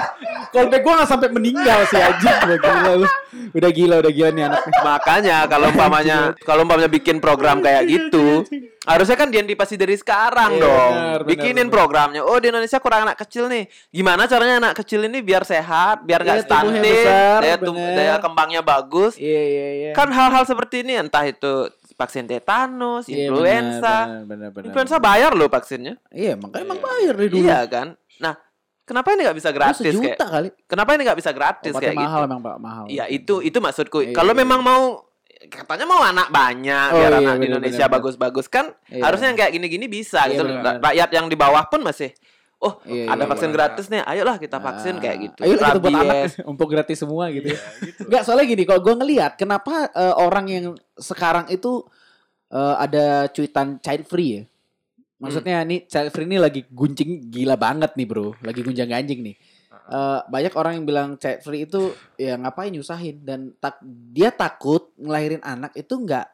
[0.49, 2.35] Callback gue gak sampai meninggal sih, anjing.
[2.59, 3.07] Gila lu.
[3.51, 4.73] Udah gila, udah gila nih anaknya.
[4.81, 8.47] Makanya kalau umpamanya kalau umpamanya bikin program kayak gitu,
[8.81, 10.91] harusnya kan diantisipasi dari sekarang Iya, dong.
[10.91, 11.73] benar, benar, Bikinin benar.
[11.73, 12.21] programnya.
[12.21, 13.63] Oh, di Indonesia kurang anak kecil nih.
[13.87, 17.05] Gimana caranya anak kecil ini biar sehat, biar nggak Iya, tubuhnya stunting,
[17.41, 17.93] daya benar.
[17.93, 19.13] daya kembangnya bagus.
[19.15, 19.91] Iya, iya, iya.
[19.91, 23.97] Kan hal-hal seperti ini entah itu vaksin tetanus, Iya, influenza.
[24.09, 26.01] benar, benar, benar, Influenza bayar loh vaksinnya.
[26.09, 27.45] Iya, makanya emang bayar dari dulu.
[27.45, 27.87] Iya kan?
[28.17, 28.33] Nah,
[28.91, 30.27] kenapa ini nggak bisa gratis sejuta kayak?
[30.27, 30.49] kali.
[30.67, 32.27] Kenapa ini nggak bisa gratis Obatnya kayak mahal gitu?
[32.27, 32.83] emang, Pak, mahal.
[32.85, 33.97] Iya, itu itu maksudku.
[34.03, 34.83] Iya, Kalau iya, memang mau
[35.41, 39.01] katanya mau anak banyak Oh, biar iya, anak di Indonesia bagus-bagus kan Iya.
[39.01, 40.43] harusnya yang kayak gini-gini bisa Iya, gitu.
[40.43, 40.83] benar, Ra- benar.
[40.85, 42.11] Rakyat yang di bawah pun masih
[42.59, 43.55] oh, Iya, ada iya, vaksin iya.
[43.55, 44.01] gratis nih.
[44.05, 45.39] Ayolah kita vaksin kayak gitu.
[45.41, 46.15] Ayo kita buat anak
[46.51, 47.47] untuk gratis semua gitu.
[47.49, 47.59] ya.
[48.05, 51.81] Enggak, soalnya gini, kalau gue ngelihat kenapa eh, orang yang sekarang itu
[52.47, 54.41] eh, ada cuitan child free ya.
[55.21, 58.41] Maksudnya nih child free ini lagi guncing gila banget nih, Bro.
[58.41, 59.35] Lagi gunjang-ganjing nih.
[59.91, 64.89] Eh, banyak orang yang bilang child free itu ya ngapain nyusahin dan tak dia takut
[64.95, 66.31] ngelahirin anak itu enggak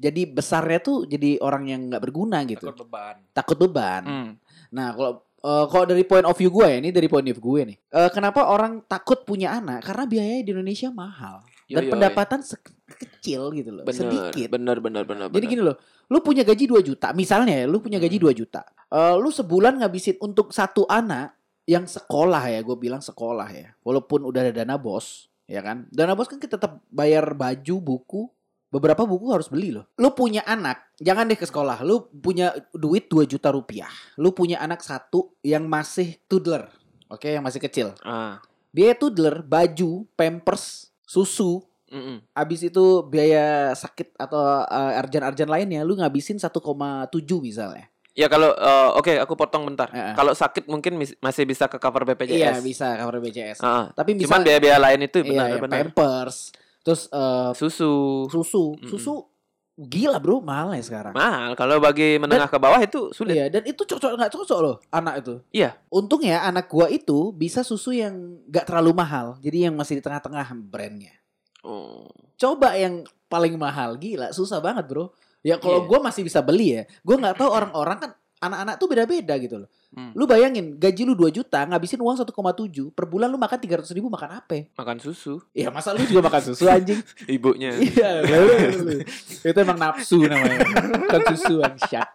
[0.00, 2.72] jadi besarnya tuh jadi orang yang nggak berguna gitu.
[2.72, 3.16] Takut beban.
[3.36, 4.02] Takut beban.
[4.06, 4.30] Hmm.
[4.72, 7.42] Nah, kalau eh, kalau dari point of view gue ya, ini dari point of view
[7.42, 7.78] gue nih.
[7.92, 9.84] Eh, kenapa orang takut punya anak?
[9.84, 12.58] Karena biayanya di Indonesia mahal dan Yo, yo, pendapatan se-
[12.90, 14.48] kecil gitu loh, Bener, sedikit.
[14.50, 15.26] bener, bener, bener.
[15.30, 15.52] Jadi bener.
[15.54, 15.76] gini loh,
[16.10, 18.66] lu punya gaji 2 juta, misalnya ya, lu punya gaji 2 juta.
[18.90, 23.70] Eh, lu sebulan ngabisin untuk satu anak yang sekolah ya, gue bilang sekolah ya.
[23.80, 25.86] Walaupun udah ada dana bos, ya kan?
[25.88, 28.26] Dana bos kan kita tetap bayar baju, buku,
[28.68, 29.86] beberapa buku harus beli loh.
[29.94, 31.86] Lu punya anak, jangan deh ke sekolah.
[31.86, 33.90] Lu punya duit 2 juta rupiah.
[34.18, 36.66] Lu punya anak satu yang masih toddler.
[37.06, 37.94] Oke, yang masih kecil.
[38.02, 38.42] Ah.
[38.70, 42.22] Biaya toddler, baju, pampers, susu, mm-mm.
[42.30, 46.54] Abis itu biaya sakit atau eh, arjan-arjan lainnya lu ngabisin 1,7
[47.42, 47.90] misalnya.
[48.14, 49.90] Ya kalau eh, oke aku potong bentar.
[49.90, 50.14] Heeh.
[50.14, 52.38] Kalau sakit mungkin mis- masih bisa ke cover BPJS.
[52.38, 53.58] Iya, bisa cover BPJS.
[53.62, 53.90] Ah.
[53.90, 55.76] Tapi Cuman misal biaya-biaya lain itu iya, benar iya, benar.
[55.90, 56.36] pampers,
[56.86, 58.26] terus eh, Susu.
[58.30, 58.86] susu, Mm-mm.
[58.86, 59.14] susu
[59.80, 61.16] gila bro, mahal ya sekarang.
[61.16, 63.32] Mahal kalau bagi menengah ke bawah itu sulit.
[63.40, 65.34] Iya, dan itu cocok nggak cocok loh anak itu.
[65.56, 65.80] Iya.
[65.88, 68.12] Untungnya anak gua itu bisa susu yang
[68.44, 71.16] nggak terlalu mahal, jadi yang masih di tengah-tengah brandnya.
[71.64, 72.04] Oh.
[72.36, 75.08] Coba yang paling mahal, gila susah banget bro.
[75.40, 75.88] Ya kalau Iya.
[75.88, 79.68] gua masih bisa beli ya, gua nggak tahu orang-orang kan anak-anak tuh beda-beda gitu loh.
[79.90, 80.14] Hmm.
[80.14, 82.30] Lu bayangin gaji lu 2 juta ngabisin uang 1,7
[82.94, 84.70] per bulan lu makan 300 ribu makan apa?
[84.78, 87.02] Makan susu Ya masa lu juga makan susu anjing?
[87.34, 87.74] ibunya.
[87.74, 88.22] Iya,
[89.42, 90.62] itu emang nafsu namanya.
[90.94, 92.06] Bukan susu anjing.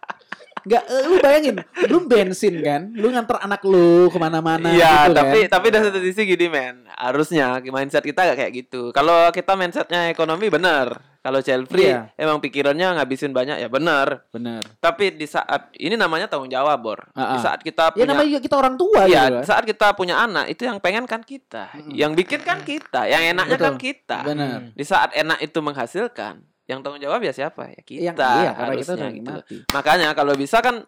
[0.66, 5.38] Eh, lu bayangin, lu bensin kan, lu nganter anak lu ke mana-mana Iya, gitu tapi
[5.46, 5.50] kan.
[5.54, 8.90] tapi dari satu sisi gini men, harusnya mindset kita gak kayak gitu.
[8.90, 12.10] Kalau kita mindsetnya ekonomi bener, kalau child free Iya.
[12.14, 14.26] emang pikirannya ngabisin banyak ya bener.
[14.28, 14.58] Bener.
[14.76, 16.98] Tapi di saat ini namanya tanggung jawab bor.
[17.12, 17.30] Ah, ah.
[17.32, 19.44] Di saat kita Ya punya namanya juga kita orang tua Iya, gitu kan.
[19.46, 21.94] saat kita punya anak itu yang pengen kan kita, Mm-mm.
[21.94, 23.66] yang bikin kan kita, yang enaknya Betul.
[23.70, 24.18] kan kita.
[24.26, 24.58] Bener.
[24.74, 27.70] Di saat enak itu menghasilkan, yang tanggung jawab ya siapa?
[27.70, 28.02] Ya kita.
[28.02, 29.56] Yang iya, karena kita harusnya udah gitu mati.
[29.70, 30.82] Makanya kalau bisa kan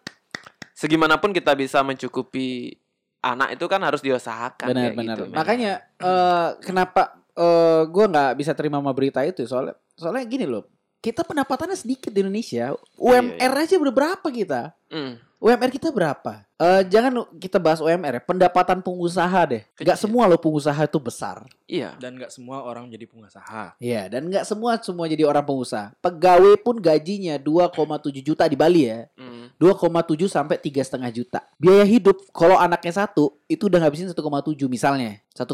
[0.75, 2.75] segimanapun kita bisa mencukupi
[3.19, 5.15] anak itu kan harus diusahakan Benar benar.
[5.15, 5.23] gitu.
[5.31, 10.67] Makanya eh kenapa eh gua nggak bisa terima sama berita itu soalnya soalnya gini loh.
[10.99, 12.75] Kita pendapatannya sedikit di Indonesia.
[12.99, 14.75] UMR aja udah berapa kita?
[14.91, 15.15] Mm.
[15.39, 16.43] UMR kita berapa?
[16.59, 18.21] Eh jangan kita bahas UMR ya.
[18.21, 19.63] Pendapatan pengusaha deh.
[19.79, 20.03] Gak Kecil.
[20.11, 21.47] semua loh pengusaha itu besar.
[21.63, 21.95] Iya.
[21.95, 23.79] Dan nggak semua orang jadi pengusaha.
[23.79, 25.95] Iya, dan nggak semua semua jadi orang pengusaha.
[26.03, 29.07] Pegawai pun gajinya 2,7 juta di Bali ya.
[29.15, 29.55] Mm.
[29.55, 31.39] 2,7 sampai tiga setengah juta.
[31.55, 34.19] Biaya hidup kalau anaknya satu itu udah ngabisin 1,7
[34.67, 35.23] misalnya.
[35.31, 35.47] 1,7.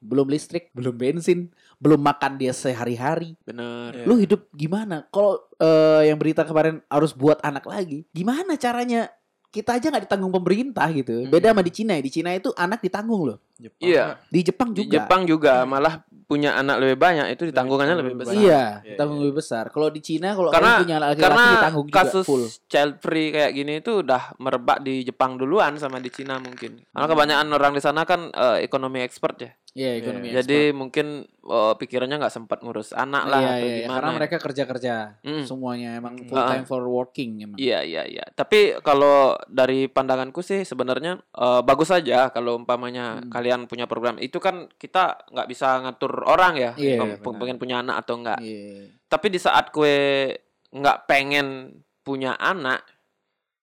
[0.00, 3.36] Belum listrik, belum bensin, belum makan dia sehari-hari.
[3.44, 4.08] Bener.
[4.08, 5.04] Lu hidup gimana?
[5.12, 8.08] Kalau eh, yang berita kemarin harus buat anak lagi.
[8.16, 9.12] Gimana caranya?
[9.50, 11.26] Kita aja nggak ditanggung pemerintah gitu.
[11.26, 11.98] Beda sama di Cina.
[11.98, 12.02] ya.
[12.02, 13.38] Di Cina itu anak ditanggung loh.
[13.58, 14.04] Jepang Iya.
[14.26, 14.92] Di Jepang Di juga.
[14.94, 18.38] Jepang juga malah punya anak lebih banyak itu ditanggungannya lebih Lebih besar.
[18.38, 19.24] Iya, Iya, ditanggung iya.
[19.26, 19.64] lebih besar.
[19.68, 22.44] Kalau di Cina kalau Karena- punya anak laki-laki Karena ditanggung juga kasus full.
[22.64, 26.86] child free kayak gini itu udah merebak di Jepang duluan sama di Cina mungkin.
[26.86, 29.50] Karena kebanyakan orang di sana kan eh, ekonomi expert ya.
[29.70, 33.94] Iya, ekonomi Jadi mungkin eh, pikirannya nggak sempat ngurus anak lah iya, atau iya, gimana.
[33.94, 34.16] karena ya.
[34.18, 35.44] mereka kerja-kerja Mm.
[35.46, 36.26] semuanya emang Mm.
[36.26, 37.54] full time for working emang.
[37.54, 38.24] Iya iya iya.
[38.28, 43.30] Tapi kalau dari pandanganku sih sebenarnya eh, bagus saja kalau umpamanya Hmm.
[43.30, 47.38] kalian punya program itu kan kita nggak bisa ngatur orang ya, Iya, pem- benar.
[47.38, 48.38] pengen punya anak atau enggak.
[48.38, 48.90] Iya.
[49.06, 50.34] Tapi di saat kue
[50.70, 51.46] nggak pengen
[52.00, 52.82] punya anak,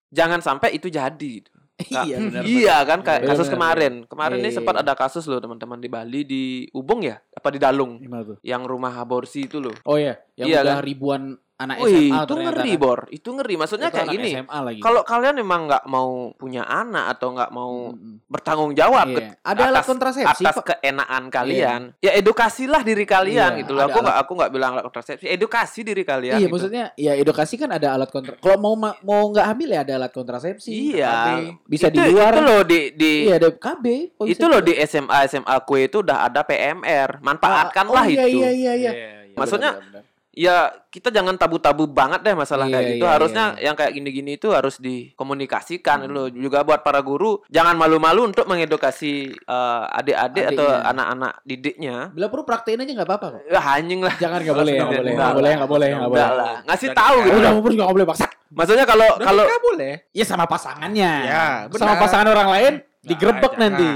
[0.08, 1.44] jangan sampai itu jadi.
[1.88, 3.94] Iya, benar, iya kan kayak Benar, kasus benar, kemarin.
[4.10, 4.82] Kemarin ini iya, sempat iya.
[4.82, 6.42] ada kasus loh teman-teman di Bali di
[6.74, 8.02] Ubung ya, apa di Dalung,
[8.42, 9.74] yang rumah aborsi itu loh.
[9.86, 10.84] Oh iya, yang Iya, udah kan?
[10.84, 11.22] ribuan
[11.58, 12.78] anak Wih, SMA itu ngeri kan.
[12.78, 13.54] bor, itu ngeri.
[13.54, 14.30] Maksudnya Itu kayak anak gini.
[14.78, 18.22] Kalau kalian memang nggak mau punya anak atau nggak mau Mm-mm.
[18.24, 19.18] bertanggung jawab Iya.
[19.18, 23.84] ke- Ada alat atas- kontrasepsi atas keenaan kalian, ya edukasilah diri kalian Iya, gitu loh.
[23.84, 26.38] Aku nggak aku nggak bilang alat kontrasepsi, edukasi diri kalian.
[26.38, 26.52] Iya, gitu.
[26.54, 28.38] maksudnya ya edukasi kan ada alat kontra.
[28.38, 30.70] Kalau mau ma- mau nggak hamil ya ada alat kontrasepsi.
[30.94, 31.10] Iya.
[31.10, 31.28] KB.
[31.66, 32.32] Bisa itu, di luar.
[32.32, 33.86] Itu loh di di Iya, ada KB.
[34.14, 37.18] Oh, itu loh di SMA SMA kue itu udah ada PMR.
[37.18, 38.38] Manfaatkanlah oh, iya, itu.
[38.38, 38.92] Iya, iya, iya.
[39.34, 40.02] Maksudnya, benar, benar.
[40.38, 43.02] Ya kita jangan tabu-tabu banget deh masalah Iya, kayak gitu.
[43.02, 43.62] iya, Harusnya iya.
[43.66, 46.14] yang kayak gini-gini itu harus dikomunikasikan Hmm.
[46.14, 46.26] loh.
[46.30, 52.14] Juga buat para guru jangan malu-malu untuk mengedukasi eh, adik-adik atau anak-anak didiknya.
[52.14, 53.42] Bila perlu praktein aja nggak apa-apa kok.
[53.46, 54.14] Ya anjing lah.
[54.16, 56.54] Jangan nggak boleh, nggak Enggak boleh, nggak boleh, nggak boleh, nggak boleh.
[56.64, 57.36] Ngasih tahu gitu.
[57.36, 58.26] Udah umur nggak boleh paksa.
[58.48, 59.92] Maksudnya kalau kalau Nggak boleh.
[60.14, 61.12] Ya sama pasangannya.
[61.26, 62.00] Ya, sama benar.
[62.00, 62.72] pasangan orang lain
[63.02, 63.90] digerebek Nah, nanti.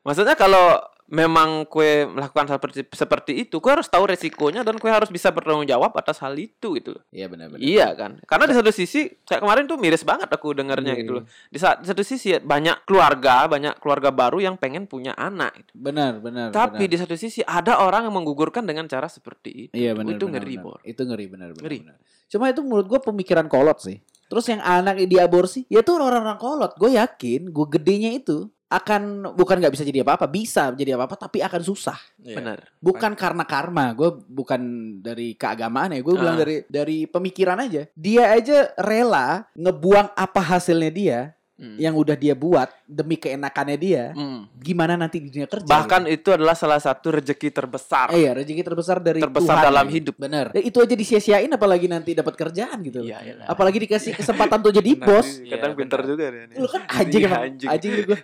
[0.00, 0.78] maksudnya kalau
[1.12, 5.68] memang kue melakukan seperti seperti itu, kue harus tahu resikonya dan kue harus bisa bertanggung
[5.68, 7.04] jawab atas hal itu gitu loh.
[7.12, 7.60] Iya benar benar.
[7.60, 8.16] Iya kan?
[8.24, 11.24] Karena di satu sisi kayak kemarin tuh miris banget aku dengarnya Iya, gitu loh.
[11.52, 15.52] Di saat di satu sisi ya, banyak keluarga, banyak keluarga baru yang pengen punya anak.
[15.60, 15.70] gitu.
[15.76, 16.48] Benar benar.
[16.48, 16.92] Tapi benar.
[16.92, 19.74] di satu sisi ada orang yang menggugurkan dengan cara seperti itu.
[19.76, 20.16] Iya benar.
[20.16, 20.64] Itu benar, ngeri, benar.
[20.64, 20.80] Bor.
[20.80, 21.64] Itu ngeri benar benar.
[21.68, 21.78] Ngeri.
[21.84, 21.96] benar.
[22.32, 24.00] Cuma itu menurut gue pemikiran kolot sih.
[24.32, 26.72] Terus yang anak diaborsi, ya itu orang-orang kolot.
[26.80, 31.44] Gue yakin, gue gedenya itu akan bukan nggak bisa jadi apa-apa, bisa jadi apa-apa, tapi
[31.44, 32.00] akan susah.
[32.16, 32.40] Iya.
[32.40, 32.58] Benar.
[32.80, 34.60] Bukan karena karma, gue bukan
[35.04, 36.40] dari keagamaan ya, gue bilang Ah.
[36.40, 37.84] dari dari pemikiran aja.
[37.92, 41.20] Dia aja rela ngebuang apa hasilnya dia
[41.62, 41.78] Hmm.
[41.78, 44.10] yang udah dia buat demi keenakannya dia.
[44.10, 44.50] Hmm.
[44.52, 45.70] Gimana nanti di dunia kerja?
[45.70, 46.14] Bahkan gitu.
[46.18, 48.10] itu adalah salah satu rezeki terbesar.
[48.10, 50.10] Eh, iya, rezeki terbesar dari Terbesar Tuhan, dalam gitu.
[50.10, 50.14] hidup.
[50.18, 50.50] Bener.
[50.50, 53.06] Dan itu aja disia-siain apalagi nanti dapat kerjaan gitu.
[53.06, 53.34] Iya, iya.
[53.46, 55.38] Apalagi dikasih kesempatan untuk jadi bos.
[55.38, 56.10] iya, Kadang pintar benar.
[56.10, 56.44] juga dia.
[56.50, 56.56] nih.
[56.58, 57.42] Lu kan anjing Iya, emang.
[57.46, 57.68] anjing.
[57.70, 58.18] Anjing gue.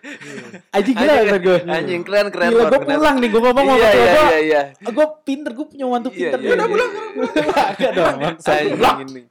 [0.68, 1.58] Anjing gila Anjing, kan gue.
[1.70, 2.48] Anjing keren keren.
[2.50, 4.26] Gila gue pulang nih gue ngomong sama Iya iya gue.
[4.26, 4.62] iya iya.
[4.82, 6.38] Gue pinter, gue punya mantu Iya, pinter.
[6.42, 6.66] iya, udah iya.
[6.66, 6.90] pulang.
[7.78, 8.16] Enggak dong.
[8.18, 9.22] Anjing ini.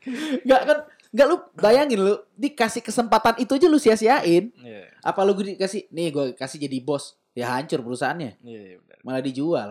[0.48, 0.80] Enggak kan.
[1.18, 4.54] Enggak lu bayangin lu dikasih kesempatan itu aja lu sia-siain.
[4.54, 4.86] Iya.
[5.02, 7.18] Apa lu dikasih nih gue kasih jadi bos.
[7.34, 8.38] Ya hancur perusahaannya.
[8.46, 8.98] Iya, iya, benar.
[9.02, 9.70] Malah dijual.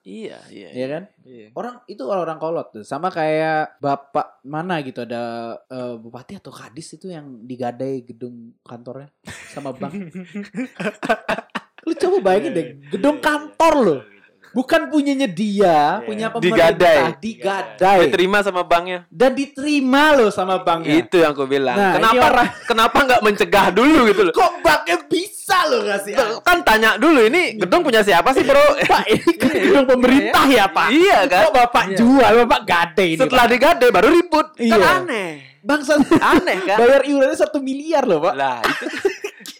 [0.00, 0.68] Iya iya.
[0.72, 1.02] Ya kan?
[1.28, 1.52] Iya.
[1.52, 2.84] Orang itu orang-orang kolot tuh.
[2.88, 9.12] Sama kayak bapak mana gitu ada eh, bupati atau kadis itu yang digadai gedung kantornya
[9.52, 9.92] sama bank.
[11.84, 14.00] lu coba bayangin deh, gedung kantor loh.
[14.50, 16.02] Bukan punyanya dia, Iya.
[16.02, 16.74] punya Digadai.
[16.74, 17.98] pemerintah, digadai.
[18.04, 19.04] Diterima sama banknya.
[19.06, 20.98] Dan diterima loh sama banknya.
[20.98, 21.74] Itu yang aku bilang.
[21.74, 24.32] Nah, ini kenapa orang- kenapa nggak mencegah dulu gitu loh?
[24.32, 26.12] Kok banknya bisa loh ngasih?
[26.40, 28.56] Kan tanya dulu ini gedung punya siapa sih, Bro?
[28.90, 30.88] Pak, ini kan gedung pemerintah ya, Pak.
[30.90, 31.42] Iya kan?
[31.44, 34.46] Kok Bapak jual, Bapak gadai ini, Setelah digade baru ribut.
[34.54, 34.88] Kan Iya.
[34.98, 35.30] aneh.
[35.68, 36.80] Bangsa Aneh kan?
[36.80, 38.34] Bayar iurannya satu miliar loh, Pak.
[38.40, 38.64] Lah,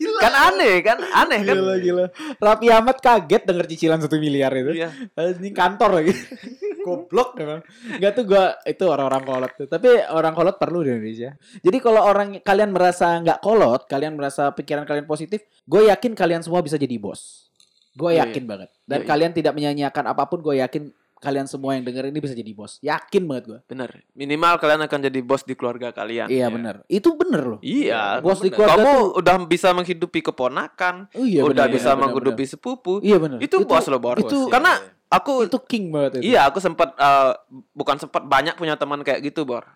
[0.00, 0.98] itu kan aneh kan?
[1.04, 1.56] Aneh kan?
[1.60, 2.04] Gila gila.
[2.40, 4.72] Raffi Ahmad kaget denger cicilan satu miliar itu.
[4.72, 4.88] Iya.
[5.12, 6.12] Ini kantor lagi.
[6.88, 7.60] Goblok emang.
[8.00, 9.66] Enggak tuh gua itu orang-orang kolot tuh.
[9.68, 11.36] Tapi orang kolot perlu di Indonesia.
[11.60, 16.40] Jadi kalau orang kalian merasa nggak kolot, kalian merasa pikiran kalian positif, gue yakin kalian
[16.40, 17.44] semua bisa jadi bos.
[17.92, 18.70] Gue Iya, yakin banget.
[18.86, 19.10] Dan Iya, iya.
[19.10, 22.78] kalian tidak menyanyiakan apa pun, gue yakin kalian semua yang denger ini bisa jadi bos.
[22.78, 23.58] Yakin banget gue.
[23.66, 23.90] Bener.
[24.12, 26.26] Minimal kalian akan jadi bos di keluarga kalian.
[26.26, 26.86] Iya bener.
[26.86, 27.60] Itu bener loh.
[27.60, 28.18] Iya.
[28.18, 32.02] Bos di keluarga Kamu tuh- udah bisa menghidupi keponakan, Oh iya udah bener, bisa bener,
[32.06, 32.52] menghidupi bener.
[32.54, 32.92] sepupu.
[33.02, 33.38] Iya bener.
[33.38, 34.16] Itu, bos loh, Bor.
[34.16, 34.78] Itu Karena
[35.08, 36.30] aku itu king banget itu.
[36.30, 37.32] Iya, aku sempat eh,
[37.72, 39.66] bukan sempat banyak punya teman kayak gitu, Bor.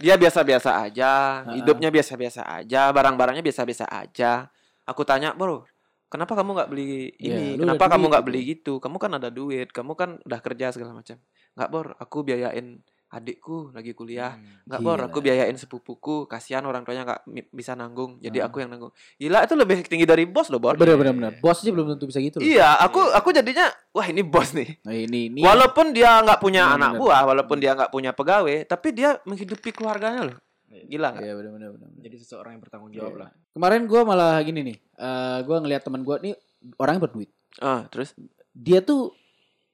[0.00, 1.12] Dia biasa-biasa aja,
[1.44, 1.54] Ha-ha.
[1.54, 4.48] hidupnya biasa-biasa aja, barang-barangnya biasa-biasa aja.
[4.82, 5.69] Aku tanya, "Bro,
[6.10, 7.46] kenapa kamu nggak beli Iya, ini?
[7.54, 8.72] lu kenapa kamu nggak gitu." beli gitu?
[8.76, 11.16] Kamu kan ada duit, kamu kan udah kerja segala macam."
[11.54, 14.38] Nggak, Bor, aku biayain adikku lagi kuliah.
[14.64, 15.06] Nggak, Bor, Gila.
[15.06, 16.30] aku biayain sepupuku.
[16.30, 17.20] Kasihan orang tuanya nggak
[17.50, 18.46] bisa nanggung, jadi Ha.
[18.46, 18.94] aku yang nanggung.
[19.18, 20.78] Gila, itu lebih tinggi dari bos loh, Bor.
[20.78, 21.32] Bener bener bener.
[21.42, 22.46] Bos aja belum tentu bisa gitu loh.
[22.46, 24.78] Iya, aku aku jadinya wah ini bos nih.
[24.86, 25.40] Nah, ini ini.
[25.42, 27.00] Walaupun dia nggak punya Iya, anak bener.
[27.02, 30.38] buah, walaupun dia nggak punya pegawai, tapi dia menghidupi keluarganya loh.
[30.70, 31.22] Gila nggak?
[31.22, 31.88] Iya bener bener bener.
[31.90, 32.02] bener.
[32.02, 33.20] Jadi seseorang yang bertanggung jawab Iya.
[33.20, 33.30] lah.
[33.50, 34.76] Kemarin gue malah gini nih.
[34.96, 36.34] eh gue ngelihat teman gue nih
[36.76, 37.30] orangnya berduit.
[37.58, 38.14] Ah, terus?
[38.52, 39.10] Dia tuh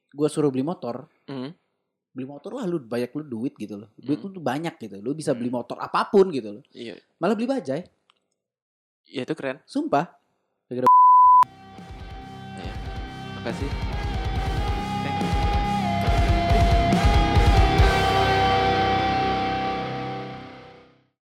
[0.09, 1.05] gue suruh beli motor.
[1.25, 1.53] Hmm.
[2.11, 3.93] Beli motor lah lu banyak lu duit gitu loh.
[3.95, 4.25] Duit Hmm.
[4.25, 4.97] lu tuh banyak gitu.
[4.97, 6.63] Lu bisa beli motor apa pun gitu loh.
[6.71, 7.81] Iya, Malah beli bajai.
[9.07, 9.61] ya itu keren.
[9.63, 10.17] Sumpah.
[13.37, 13.69] Makasih.
[14.99, 15.56] Thank you.